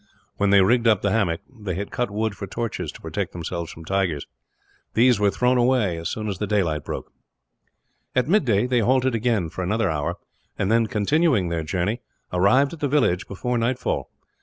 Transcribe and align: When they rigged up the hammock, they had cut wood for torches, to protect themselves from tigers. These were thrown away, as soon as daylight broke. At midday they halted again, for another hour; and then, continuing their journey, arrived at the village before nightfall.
When 0.37 0.49
they 0.49 0.61
rigged 0.63 0.87
up 0.87 1.03
the 1.03 1.11
hammock, 1.11 1.41
they 1.59 1.75
had 1.75 1.91
cut 1.91 2.09
wood 2.09 2.35
for 2.35 2.47
torches, 2.47 2.91
to 2.91 3.01
protect 3.01 3.33
themselves 3.33 3.71
from 3.71 3.85
tigers. 3.85 4.25
These 4.95 5.19
were 5.19 5.29
thrown 5.29 5.59
away, 5.59 5.95
as 5.97 6.09
soon 6.09 6.27
as 6.27 6.39
daylight 6.39 6.83
broke. 6.83 7.13
At 8.15 8.27
midday 8.27 8.65
they 8.65 8.79
halted 8.79 9.13
again, 9.13 9.49
for 9.49 9.63
another 9.63 9.91
hour; 9.91 10.15
and 10.57 10.71
then, 10.71 10.87
continuing 10.87 11.49
their 11.49 11.61
journey, 11.61 12.01
arrived 12.33 12.73
at 12.73 12.79
the 12.79 12.87
village 12.87 13.27
before 13.27 13.59
nightfall. 13.59 14.09